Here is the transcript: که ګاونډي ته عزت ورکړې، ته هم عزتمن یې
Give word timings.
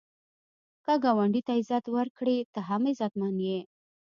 که 0.83 0.93
ګاونډي 1.03 1.41
ته 1.47 1.51
عزت 1.59 1.85
ورکړې، 1.95 2.37
ته 2.53 2.59
هم 2.69 2.81
عزتمن 2.91 3.35
یې 3.47 3.59